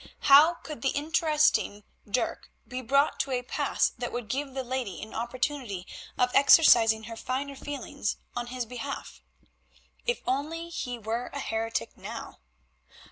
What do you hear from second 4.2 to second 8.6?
give the lady an opportunity of exercising her finer feelings on